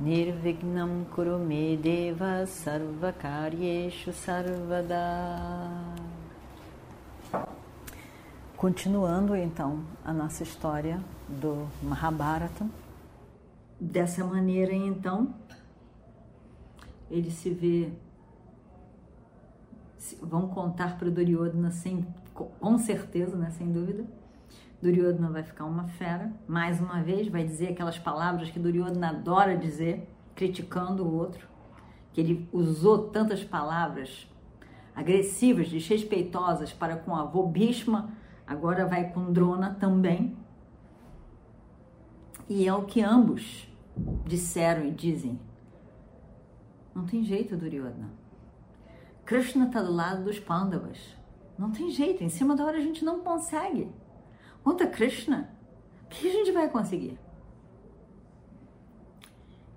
[0.00, 4.94] Nirvignam Kurume Deva Sarvakaryeshu Sarvada
[8.56, 12.64] Continuando então a nossa história do Mahabharata.
[13.80, 15.34] Dessa maneira, então,
[17.10, 17.90] ele se vê.
[20.20, 24.04] Vão contar para o Duryodhana sem, com certeza, né, sem dúvida.
[24.80, 29.56] Duryodhana vai ficar uma fera, mais uma vez, vai dizer aquelas palavras que Duryodhana adora
[29.56, 31.48] dizer, criticando o outro,
[32.12, 34.28] que ele usou tantas palavras
[34.94, 38.10] agressivas, desrespeitosas para com a avô Bhishma,
[38.46, 40.36] agora vai com Drona também.
[42.48, 43.68] E é o que ambos
[44.24, 45.38] disseram e dizem.
[46.94, 48.10] Não tem jeito, Duryodhana.
[49.24, 50.98] Krishna está do lado dos Pandavas.
[51.58, 53.90] Não tem jeito, em cima da hora a gente não consegue.
[54.68, 55.48] Conta Krishna,
[56.04, 57.18] o que a gente vai conseguir?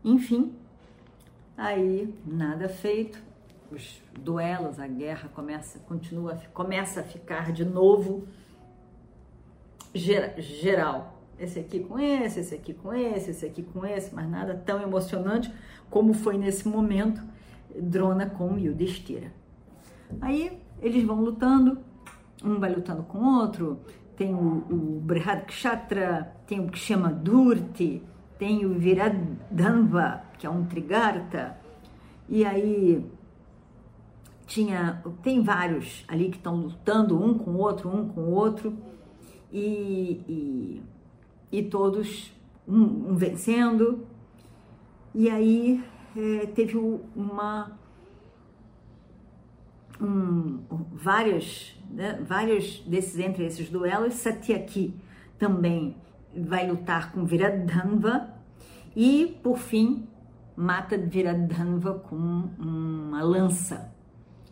[0.03, 0.53] Enfim,
[1.55, 3.17] aí nada feito.
[3.71, 8.27] Os duelos, a guerra começa, continua, começa a ficar de novo
[9.93, 11.23] geral.
[11.39, 14.81] Esse aqui com esse, esse aqui com esse, esse aqui com esse, mas nada tão
[14.81, 15.49] emocionante
[15.89, 17.23] como foi nesse momento
[17.73, 19.31] Drona com Yudhishthira.
[20.19, 21.79] Aí eles vão lutando,
[22.43, 23.79] um vai lutando com o outro,
[24.21, 28.03] tem o, o Brihadkshatra, tem o que chama Durti,
[28.37, 31.57] tem o Viradhanva, que é um Trigarta,
[32.29, 33.03] e aí
[34.45, 38.77] tinha, tem vários ali que estão lutando um com o outro, um com o outro,
[39.51, 40.83] e, e,
[41.51, 42.31] e todos
[42.67, 44.05] um, um, vencendo.
[45.15, 45.83] E aí
[46.15, 47.75] é, teve uma
[49.99, 50.59] um,
[50.91, 54.93] vários, né, vários desses entre esses duelos, Satyaki
[55.37, 55.95] também
[56.35, 58.29] vai lutar com Viradhanva
[58.95, 60.07] e por fim
[60.55, 63.91] mata Viradhanva com uma lança.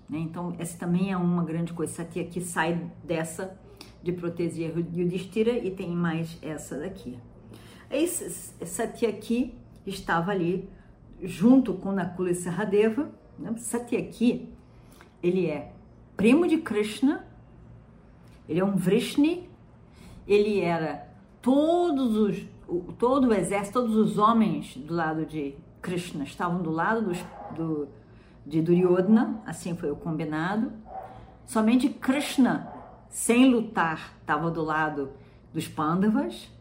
[0.09, 0.19] Né?
[0.19, 1.93] Então essa também é uma grande coisa.
[1.93, 3.57] Satyaki sai dessa
[4.01, 7.17] de proteger Yudhishthira e tem mais essa daqui.
[7.89, 8.29] Esse
[8.65, 9.55] Satyaki
[9.85, 10.69] estava ali
[11.21, 13.09] junto com Nakula e Saradeva.
[13.37, 13.53] Né?
[13.57, 14.49] Satyaki,
[15.21, 15.71] ele é
[16.15, 17.25] primo de Krishna,
[18.49, 19.47] ele é um Vrishni,
[20.27, 21.07] ele era
[21.39, 22.45] todos os,
[22.97, 27.23] todo o exército, todos os homens do lado de Krishna estavam do lado dos,
[27.55, 27.87] do,
[28.43, 30.71] de Duryodhana, assim foi o combinado.
[31.45, 32.73] Somente Krishna
[33.07, 35.11] sem lutar, estava do lado
[35.53, 36.51] dos Pandavas,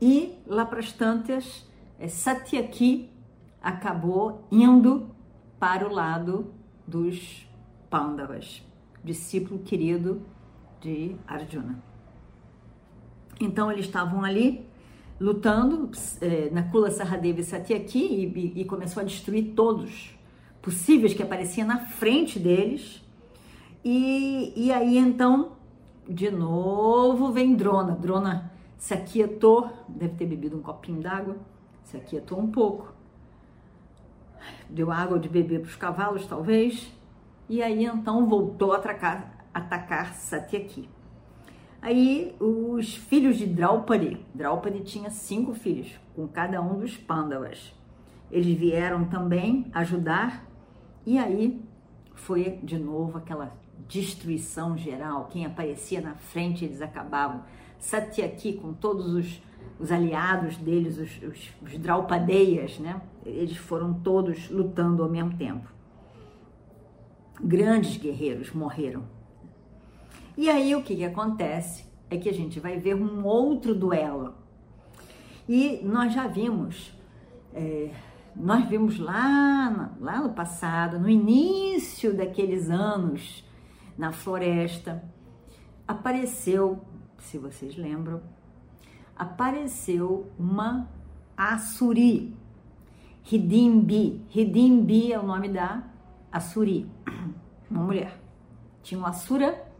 [0.00, 1.66] e lá para as tantas,
[1.98, 3.10] é, Satyaki
[3.62, 5.08] acabou indo
[5.58, 6.52] para o lado
[6.86, 7.48] dos
[7.88, 8.62] Pandavas,
[9.02, 10.22] discípulo querido
[10.82, 11.82] de Arjuna.
[13.40, 14.66] Então eles estavam ali
[15.18, 20.18] lutando é, na Kula Saradeva e Satyaki e, e começou a destruir todos
[20.60, 23.02] possíveis que apareciam na frente deles.
[23.84, 25.52] E, e aí então
[26.08, 27.94] de novo vem Drona.
[27.94, 31.36] Drona se aquietou, deve ter bebido um copinho d'água,
[31.84, 32.92] se aquietou um pouco.
[34.68, 36.92] Deu água de beber para os cavalos, talvez.
[37.48, 40.88] E aí então voltou a atacar, atacar Satyaki.
[41.80, 47.74] Aí os filhos de Draupadi, Draupadi tinha cinco filhos, com cada um dos Pandavas.
[48.30, 50.46] Eles vieram também ajudar,
[51.04, 51.60] e aí
[52.14, 53.52] foi de novo aquela
[53.88, 55.28] destruição geral.
[55.30, 57.42] Quem aparecia na frente, eles acabavam.
[57.78, 59.42] Satyaki, com todos os,
[59.80, 63.02] os aliados deles, os, os, os Draupadeias, né?
[63.26, 65.68] Eles foram todos lutando ao mesmo tempo.
[67.42, 69.02] Grandes guerreiros morreram.
[70.36, 74.34] E aí o que, que acontece é que a gente vai ver um outro duelo.
[75.48, 76.92] E nós já vimos,
[77.52, 77.90] é,
[78.34, 83.44] nós vimos lá, lá no passado, no início daqueles anos
[83.96, 85.02] na floresta,
[85.86, 86.80] apareceu,
[87.18, 88.22] se vocês lembram,
[89.16, 90.88] apareceu uma
[91.36, 92.36] Assuri,
[93.30, 94.24] Hidimbi.
[94.34, 95.82] Hidimbi é o nome da
[96.30, 96.88] Assuri,
[97.70, 98.18] uma mulher.
[98.82, 99.71] Tinha uma Assura,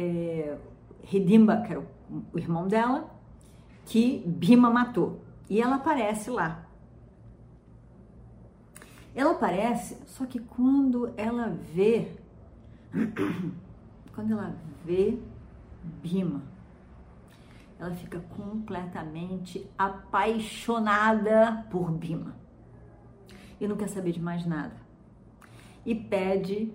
[0.00, 0.58] é,
[1.12, 1.80] Hidimba, que era
[2.32, 3.10] o irmão dela,
[3.84, 5.20] que Bima matou.
[5.48, 6.66] E ela aparece lá.
[9.14, 12.12] Ela aparece, só que quando ela vê,
[14.14, 14.54] quando ela
[14.84, 15.18] vê
[16.02, 16.42] Bima,
[17.78, 22.36] ela fica completamente apaixonada por Bima
[23.60, 24.76] e não quer saber de mais nada.
[25.84, 26.72] E pede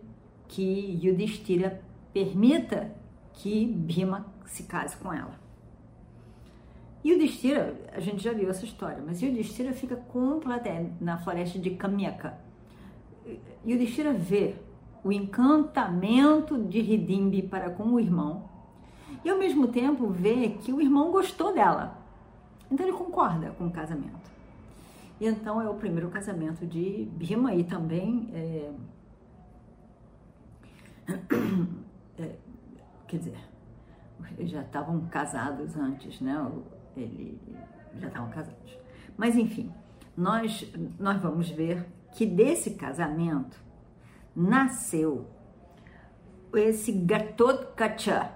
[0.47, 1.81] que Yudhishthira
[2.13, 2.93] permita
[3.35, 5.39] que Bima se case com ela.
[7.03, 11.17] E o Destira, a gente já viu essa história, mas o Destira fica completamente na
[11.17, 12.37] floresta de Kamyaka.
[13.63, 14.55] E o Destira vê
[15.03, 18.49] o encantamento de Hidimbi para com o irmão
[19.23, 21.95] e ao mesmo tempo vê que o irmão gostou dela.
[22.71, 24.31] Então ele concorda com o casamento.
[25.19, 28.71] E então é o primeiro casamento de Bima e também é,
[32.19, 32.35] é,
[33.07, 33.39] quer dizer,
[34.41, 36.51] já estavam casados antes, né?
[36.95, 37.39] Ele
[37.99, 38.77] já estavam casados.
[39.17, 39.71] Mas enfim,
[40.15, 43.63] nós nós vamos ver que desse casamento
[44.35, 45.27] nasceu
[46.53, 48.31] esse Gatotkacha,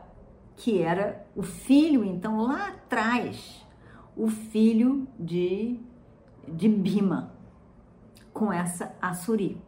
[0.56, 3.66] que era o filho, então lá atrás,
[4.16, 5.80] o filho de,
[6.48, 7.34] de Bima,
[8.34, 9.62] com essa Assuri.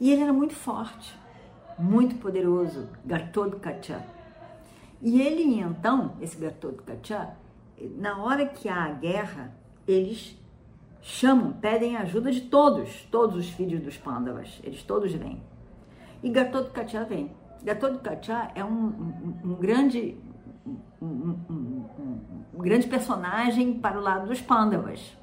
[0.00, 1.18] E ele era muito forte
[1.78, 4.04] muito poderoso, Gatotkacha.
[5.00, 7.30] E ele então, esse Gatotkacha,
[7.96, 9.52] na hora que há a guerra,
[9.86, 10.36] eles
[11.00, 15.40] chamam, pedem ajuda de todos, todos os filhos dos Pandavas, eles todos vêm.
[16.22, 17.30] E Gatotkacha vem.
[17.62, 20.16] Gatotkacha é um, um, um grande
[21.00, 25.16] um, um, grande personagem para o lado dos Pandavas.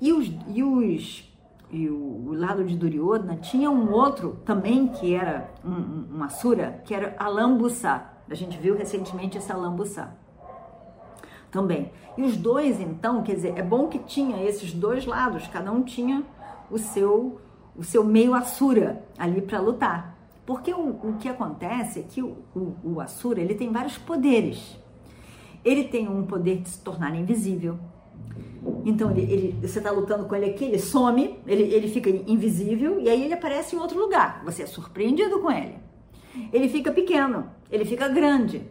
[0.00, 1.31] E os, e os
[1.72, 1.96] e o,
[2.28, 7.16] o, lado de Duryodhana tinha um outro também que era um, um Asura, que era
[7.18, 8.02] Alambusa.
[8.30, 10.14] A gente viu recentemente esse Alambusa
[11.50, 11.90] também.
[12.16, 15.82] E os dois, então, quer dizer, é bom que tinha esses dois lados, cada um
[15.82, 16.22] tinha
[16.70, 17.40] o seu
[17.74, 20.16] o seu meio Asura ali para lutar.
[20.44, 24.78] Porque o, o que acontece é que o, o, o Asura ele tem vários poderes.
[25.64, 27.78] Ele tem um poder de se tornar invisível,
[28.84, 33.00] então ele, ele, você está lutando com ele aqui, ele some, ele, ele fica invisível
[33.00, 34.42] e aí ele aparece em outro lugar.
[34.44, 35.78] Você é surpreendido com ele.
[36.52, 38.62] Ele fica pequeno, ele fica grande.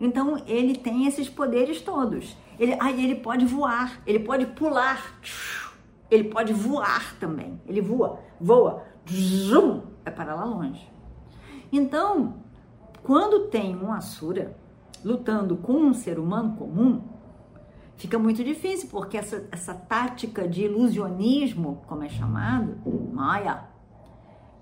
[0.00, 2.36] Então ele tem esses poderes todos.
[2.58, 5.20] Ele, aí ele pode voar, ele pode pular,
[6.10, 7.60] ele pode voar também.
[7.66, 10.88] Ele voa, voa, zoom, é para lá longe.
[11.70, 12.34] Então,
[13.02, 14.56] quando tem um Asura
[15.04, 17.02] lutando com um ser humano comum,
[18.06, 22.76] fica muito difícil, porque essa, essa tática de ilusionismo, como é chamado,
[23.12, 23.64] Maya,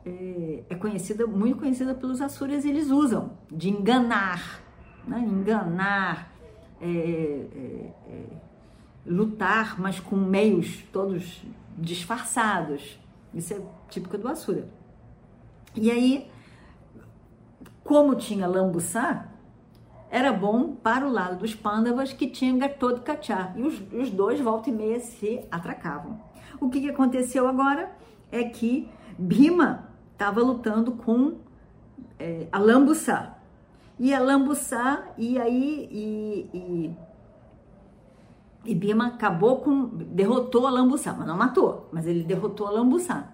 [0.04, 4.62] é, é conhecida, muito conhecida pelos Asuras, eles usam, de enganar,
[5.06, 5.18] né?
[5.20, 6.32] enganar,
[6.80, 8.24] é, é, é,
[9.06, 11.44] lutar, mas com meios todos
[11.76, 12.98] disfarçados.
[13.34, 14.66] Isso é típico do Asura.
[15.76, 16.30] E aí,
[17.82, 19.28] como tinha Lambuçá,
[20.10, 23.52] era bom para o lado dos pândavas que tinha Gatô de Cachá.
[23.56, 26.20] E os, os, dois, volta e meia, se atracavam.
[26.60, 27.90] O que, que aconteceu agora
[28.30, 31.38] é que Bima estava lutando com
[32.18, 33.36] é, Lambuçá.
[33.98, 35.88] E a Lambuçá, e aí.
[35.90, 36.96] E, e,
[38.66, 39.86] e Bima acabou com.
[39.86, 43.28] derrotou Lambuçá, mas não matou, mas ele derrotou a Lambuçá.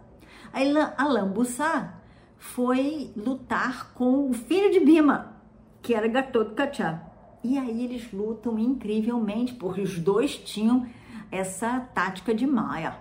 [0.52, 2.00] Aí a Lambuçá
[2.36, 5.29] foi lutar com o filho de Bima,
[5.82, 7.02] que era Gatot Kacha.
[7.42, 10.86] E aí eles lutam incrivelmente, porque os dois tinham
[11.30, 12.96] essa tática de Maia.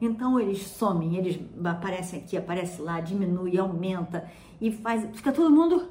[0.00, 4.28] Então eles somem, eles aparecem aqui, aparecem lá, diminui, aumenta
[4.60, 5.88] e faz, fica todo mundo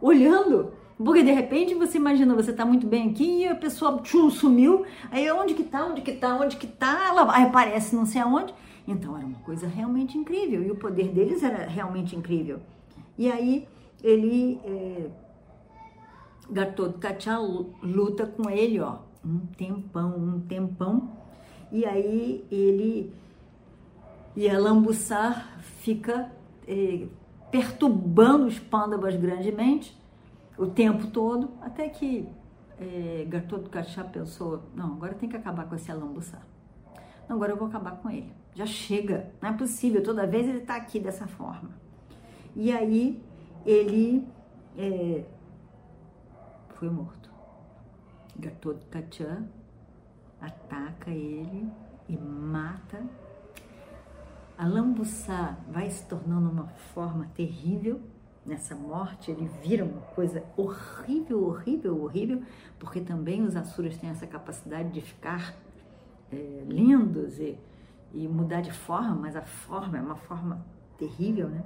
[0.00, 0.72] olhando.
[0.96, 4.84] Porque de repente você imagina, você tá muito bem aqui e a pessoa tchum, sumiu.
[5.10, 5.86] Aí onde que tá?
[5.86, 6.36] Onde que tá?
[6.36, 7.08] Onde que tá?
[7.08, 8.54] Ela aparece não sei aonde.
[8.88, 12.60] Então era uma coisa realmente incrível e o poder deles era realmente incrível.
[13.16, 13.68] E aí
[14.02, 15.06] ele é,
[16.50, 21.12] Gatot Kacha luta com ele, ó, um tempão, um tempão.
[21.70, 23.12] E aí ele
[24.36, 26.30] e a Lambuçar fica
[26.66, 27.06] eh,
[27.50, 29.98] perturbando os pândavas grandemente
[30.56, 32.28] o tempo todo, até que
[32.78, 36.46] eh, Gatot Kacha pensou, não, agora tem que acabar com esse Alambuçar.
[37.28, 38.32] Não, agora eu vou acabar com ele.
[38.54, 41.70] Já chega, não é possível, toda vez ele está aqui dessa forma.
[42.54, 43.22] E aí
[43.64, 44.26] ele
[44.76, 45.24] eh,
[46.80, 47.30] foi morto.
[48.38, 49.44] Gatotkacha
[50.40, 51.70] ataca ele
[52.08, 53.04] e mata.
[54.56, 58.00] A lambuçá vai se tornando uma forma terrível
[58.44, 62.42] nessa morte, ele vira uma coisa horrível, horrível, horrível,
[62.78, 65.54] porque também os Asuras têm essa capacidade de ficar
[66.32, 67.58] é, lindos e,
[68.14, 70.64] e mudar de forma, mas a forma é uma forma
[70.96, 71.62] terrível, né?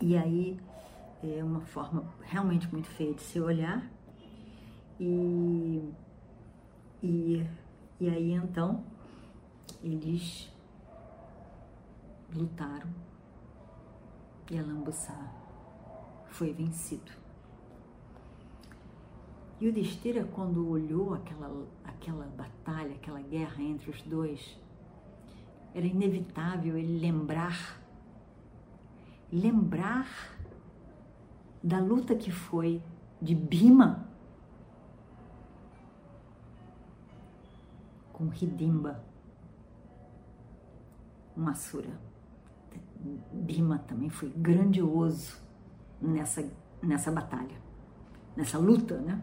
[0.00, 0.58] E aí
[1.22, 3.88] é uma forma realmente muito feia de se olhar.
[4.98, 5.92] E,
[7.02, 7.46] e,
[7.98, 8.84] e aí então
[9.82, 10.50] eles
[12.34, 12.88] lutaram
[14.50, 15.32] e Alambuçá
[16.28, 17.12] foi vencido.
[19.60, 24.58] E o Destira, quando olhou aquela, aquela batalha, aquela guerra entre os dois,
[25.74, 27.80] era inevitável ele lembrar,
[29.30, 30.39] lembrar
[31.62, 32.82] da luta que foi
[33.20, 34.08] de Bima
[38.12, 39.02] com Hidimba,
[41.36, 41.98] um Asura.
[43.32, 45.38] Bima também foi grandioso
[46.00, 46.46] nessa,
[46.82, 47.56] nessa batalha,
[48.36, 49.20] nessa luta, né?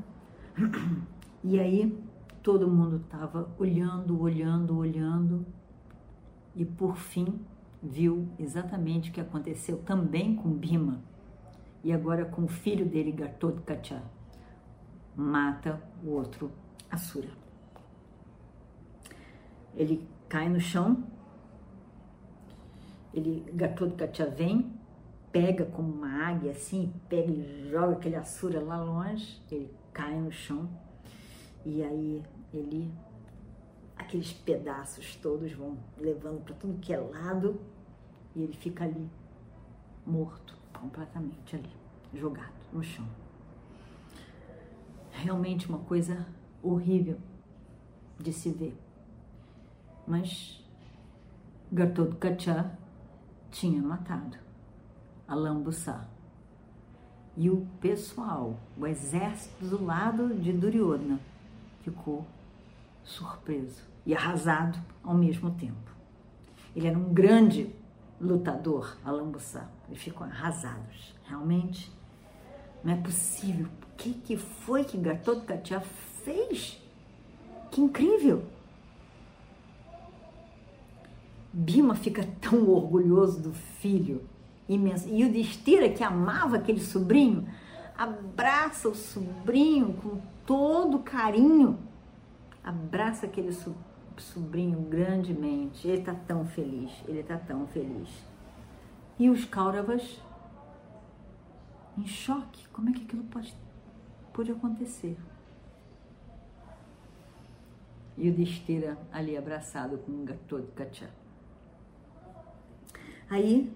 [1.43, 2.03] E aí
[2.41, 5.45] todo mundo estava olhando, olhando, olhando
[6.55, 7.39] e por fim
[7.81, 10.99] viu exatamente o que aconteceu também com Bima
[11.87, 14.03] e agora com o filho dele, Gatotkacha.
[15.15, 16.51] Mata o outro
[16.91, 17.29] Asura.
[19.73, 21.05] Ele cai no chão,
[23.13, 24.77] ele, Gatotkacha vem,
[25.31, 30.29] pega como uma águia assim, pega e joga aquele Asura lá longe, ele cai no
[30.29, 30.69] chão
[31.65, 32.21] e aí
[32.53, 32.93] ele
[33.95, 37.61] aqueles pedaços todos vão levando para tudo que é lado
[38.35, 39.09] e ele fica ali
[40.05, 41.71] morto completamente ali,
[42.13, 43.05] jogado no chão.
[45.11, 46.25] Realmente uma coisa
[46.61, 47.17] horrível
[48.19, 48.77] de se ver.
[50.05, 50.63] Mas
[51.71, 52.71] Gatotkacha
[53.51, 54.37] tinha matado
[55.27, 56.07] a Lambuçá.
[57.35, 61.19] E o pessoal, o exército do lado de Duryodhana,
[61.81, 62.25] ficou
[63.03, 65.91] surpreso e arrasado ao mesmo tempo.
[66.75, 67.73] Ele era um grande
[68.19, 69.67] lutador, Alambuçá.
[69.87, 71.15] Eles ficam arrasados.
[71.25, 71.91] Realmente,
[72.83, 73.67] não é possível.
[73.67, 75.79] O que, que foi que Gatotkacha
[76.23, 76.81] fez?
[77.71, 78.43] Que incrível!
[81.51, 84.21] Bima fica tão orgulhoso do filho
[84.69, 85.07] imenso.
[85.09, 87.47] E o Destira, que amava aquele sobrinho,
[87.97, 91.79] abraça o sobrinho com todo carinho,
[92.63, 93.86] abraça aquele sobrinho
[94.89, 95.87] grandemente.
[95.87, 98.09] Ele está tão feliz, ele está tão feliz.
[99.19, 100.21] E os Kauravas
[101.97, 102.67] em choque.
[102.69, 103.53] Como é que aquilo pode,
[104.33, 105.17] pode acontecer?
[108.17, 111.09] E o Destira ali abraçado com um gatô de Kacha.
[113.29, 113.71] Aí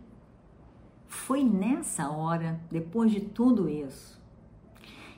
[1.07, 4.19] foi nessa hora, depois de tudo isso,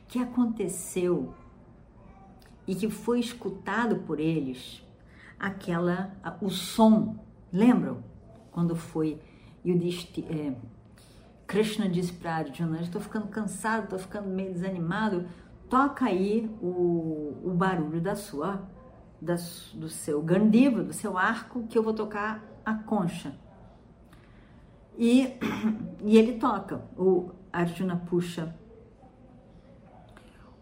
[0.07, 1.33] que aconteceu
[2.67, 4.82] e que foi escutado por eles
[5.43, 7.17] aquela o som.
[7.51, 8.01] Lembram
[8.51, 9.19] quando foi
[9.63, 10.55] e o é,
[11.45, 15.27] Krishna disse para Arjuna: "Estou ficando cansado, estou ficando meio desanimado.
[15.69, 18.67] Toca aí o, o barulho da sua
[19.21, 19.35] da,
[19.73, 23.35] do seu gandiva, do seu arco, que eu vou tocar a concha."
[24.97, 25.37] E,
[26.03, 26.85] e ele toca.
[26.97, 28.55] O Arjuna puxa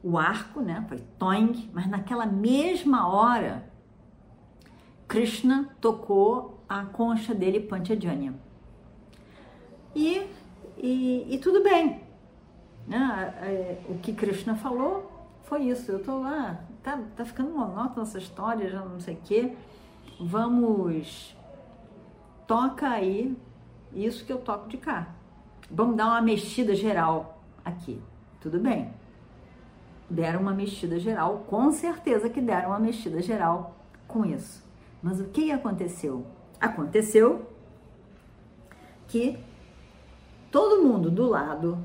[0.03, 0.83] o arco, né?
[0.87, 3.70] Foi toing, mas naquela mesma hora,
[5.11, 8.33] Krishna tocou a concha dele, Panchajanya.
[9.93, 10.25] E,
[10.77, 12.01] e, e tudo bem.
[12.87, 13.77] Né?
[13.89, 15.11] O que Krishna falou
[15.43, 15.91] foi isso.
[15.91, 19.53] Eu tô lá, tá, tá ficando monótona essa história, já não sei o quê.
[20.17, 21.35] Vamos,
[22.47, 23.37] toca aí
[23.93, 25.09] isso que eu toco de cá.
[25.69, 28.01] Vamos dar uma mexida geral aqui.
[28.39, 28.93] Tudo bem.
[30.09, 33.75] Deram uma mexida geral, com certeza que deram uma mexida geral
[34.07, 34.70] com isso.
[35.01, 36.25] Mas o que aconteceu?
[36.59, 37.49] Aconteceu
[39.07, 39.37] que
[40.51, 41.83] todo mundo do lado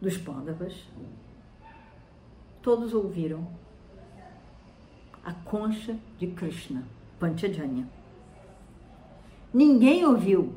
[0.00, 0.86] dos Pândavas,
[2.60, 3.46] todos ouviram
[5.24, 6.86] a concha de Krishna,
[7.18, 7.88] Panchajanya.
[9.52, 10.54] Ninguém ouviu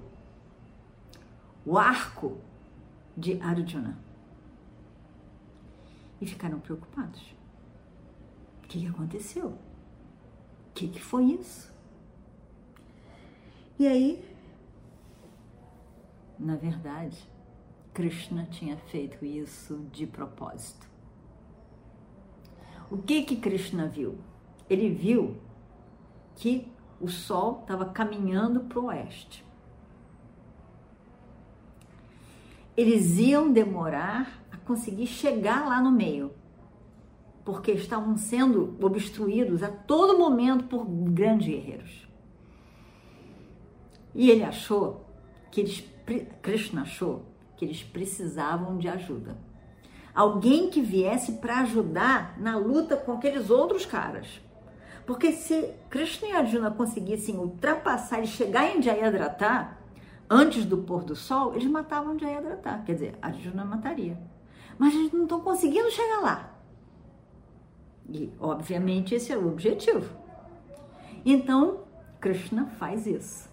[1.65, 2.37] o arco
[3.15, 3.97] de Arjuna.
[6.19, 7.21] E ficaram preocupados.
[8.63, 9.57] O que, aconteceu?
[10.77, 11.73] Que, que foi isso?
[13.79, 14.23] E aí,
[16.37, 17.17] na verdade,
[17.95, 20.87] Krishna tinha feito isso de propósito.
[22.91, 24.19] O que que Krishna viu?
[24.69, 25.41] Ele viu
[26.35, 29.43] que o sol estava caminhando para o oeste.
[32.77, 36.31] Eles iam demorar a conseguir chegar lá no meio.
[37.47, 42.05] Porque estavam sendo obstruídos a todo momento por grandes guerreiros.
[44.13, 45.05] E ele achou
[45.49, 45.81] que eles,
[46.41, 47.23] Krishna achou
[47.55, 49.37] que eles precisavam de ajuda.
[50.13, 54.41] Alguém que viesse para ajudar na luta com aqueles outros caras.
[55.05, 59.69] Porque se Krishna e Arjuna conseguissem ultrapassar e chegar em Jayadratha
[60.29, 62.83] antes do pôr do sol, eles matavam Jayadratha.
[62.85, 64.19] Quer dizer, Arjuna mataria.
[64.77, 66.56] Mas eles não estão conseguindo chegar lá.
[68.09, 70.15] E, obviamente, esse é o objetivo.
[71.25, 71.81] Então,
[72.19, 73.49] Krishna faz isso.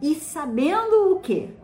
[0.00, 1.54] E sabendo o que?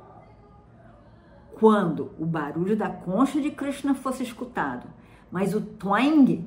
[1.54, 4.86] Quando o barulho da concha de Krishna fosse escutado,
[5.30, 6.46] mas o twang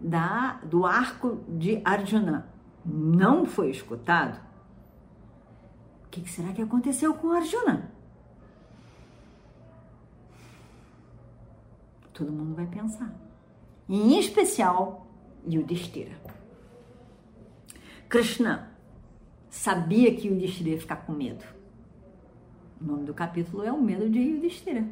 [0.00, 2.48] da, do arco de Arjuna
[2.84, 4.40] não foi escutado,
[6.04, 7.90] o que será que aconteceu com Arjuna?
[12.14, 13.25] Todo mundo vai pensar
[13.88, 15.06] em especial
[15.48, 16.12] Yudhishthira.
[18.08, 18.72] Krishna
[19.48, 21.44] sabia que Yudhishthira ia ficar com medo.
[22.80, 24.84] O nome do capítulo é o medo de Yudhishthira.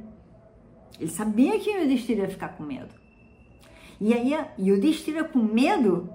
[0.99, 2.95] Ele sabia que Yudhishthira ia ficar com medo.
[4.01, 6.09] E aí, Yudhishthira com medo,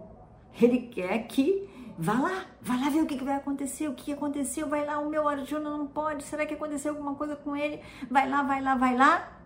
[0.62, 1.68] ele quer que
[1.98, 5.10] vá lá, vá lá ver o que, vai acontecer, o que aconteceu, vai lá, o
[5.10, 7.82] meu Arjuna não pode, será que aconteceu alguma coisa com ele?
[8.10, 9.39] Vai lá, vai lá, vai lá.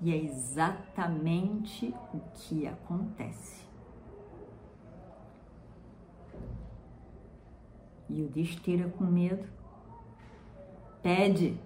[0.00, 3.64] E é exatamente o que acontece.
[8.08, 9.48] E o Destira, com medo,
[11.02, 11.58] pede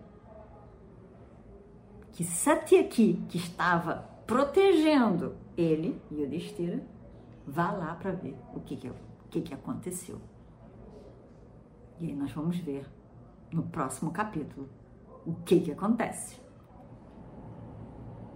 [2.12, 6.82] que Satyaki, que estava protegendo ele, e o Destira,
[7.46, 8.94] vá lá para ver o que, que, o
[9.28, 10.20] que, que aconteceu.
[11.99, 12.87] E aí nós vamos ver
[13.52, 14.68] no próximo capítulo
[15.26, 16.40] o que, que acontece.